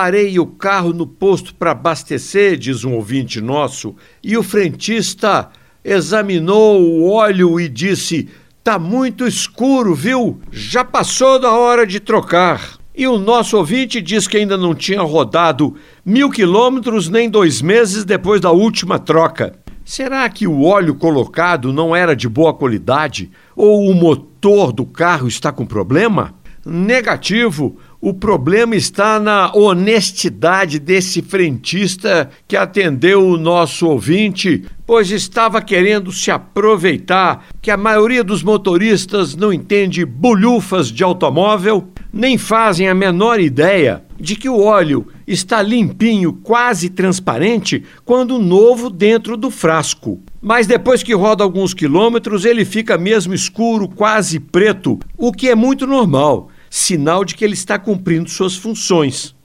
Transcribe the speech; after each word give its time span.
Parei 0.00 0.38
o 0.38 0.46
carro 0.46 0.92
no 0.92 1.08
posto 1.08 1.52
para 1.52 1.72
abastecer, 1.72 2.56
diz 2.56 2.84
um 2.84 2.94
ouvinte 2.94 3.40
nosso, 3.40 3.96
e 4.22 4.36
o 4.36 4.44
frentista 4.44 5.48
examinou 5.84 6.80
o 6.80 7.10
óleo 7.10 7.58
e 7.58 7.68
disse: 7.68 8.28
Tá 8.62 8.78
muito 8.78 9.26
escuro, 9.26 9.96
viu? 9.96 10.38
Já 10.52 10.84
passou 10.84 11.40
da 11.40 11.50
hora 11.50 11.84
de 11.84 11.98
trocar. 11.98 12.78
E 12.94 13.08
o 13.08 13.18
nosso 13.18 13.56
ouvinte 13.56 14.00
diz 14.00 14.28
que 14.28 14.36
ainda 14.36 14.56
não 14.56 14.72
tinha 14.72 15.02
rodado 15.02 15.74
mil 16.04 16.30
quilômetros 16.30 17.08
nem 17.08 17.28
dois 17.28 17.60
meses 17.60 18.04
depois 18.04 18.40
da 18.40 18.52
última 18.52 19.00
troca. 19.00 19.52
Será 19.84 20.28
que 20.28 20.46
o 20.46 20.62
óleo 20.62 20.94
colocado 20.94 21.72
não 21.72 21.96
era 21.96 22.14
de 22.14 22.28
boa 22.28 22.54
qualidade? 22.54 23.32
Ou 23.56 23.90
o 23.90 23.94
motor 23.94 24.70
do 24.70 24.86
carro 24.86 25.26
está 25.26 25.50
com 25.50 25.66
problema? 25.66 26.36
Negativo. 26.64 27.78
O 28.00 28.14
problema 28.14 28.76
está 28.76 29.18
na 29.18 29.52
honestidade 29.52 30.78
desse 30.78 31.20
frentista 31.20 32.30
que 32.46 32.56
atendeu 32.56 33.26
o 33.26 33.36
nosso 33.36 33.88
ouvinte, 33.88 34.64
pois 34.86 35.10
estava 35.10 35.60
querendo 35.60 36.12
se 36.12 36.30
aproveitar 36.30 37.48
que 37.60 37.72
a 37.72 37.76
maioria 37.76 38.22
dos 38.22 38.40
motoristas 38.44 39.34
não 39.34 39.52
entende 39.52 40.04
bolhufas 40.04 40.92
de 40.92 41.02
automóvel, 41.02 41.88
nem 42.12 42.38
fazem 42.38 42.88
a 42.88 42.94
menor 42.94 43.40
ideia 43.40 44.04
de 44.16 44.36
que 44.36 44.48
o 44.48 44.60
óleo 44.60 45.08
está 45.26 45.60
limpinho, 45.60 46.32
quase 46.32 46.90
transparente, 46.90 47.82
quando 48.04 48.38
novo 48.38 48.90
dentro 48.90 49.36
do 49.36 49.50
frasco. 49.50 50.20
Mas 50.40 50.68
depois 50.68 51.02
que 51.02 51.14
roda 51.14 51.42
alguns 51.42 51.74
quilômetros, 51.74 52.44
ele 52.44 52.64
fica 52.64 52.96
mesmo 52.96 53.34
escuro, 53.34 53.88
quase 53.88 54.38
preto, 54.38 55.00
o 55.16 55.32
que 55.32 55.48
é 55.48 55.56
muito 55.56 55.84
normal 55.84 56.48
sinal 56.70 57.24
de 57.24 57.34
que 57.34 57.44
ele 57.44 57.54
está 57.54 57.78
cumprindo 57.78 58.28
suas 58.28 58.56
funções. 58.56 59.34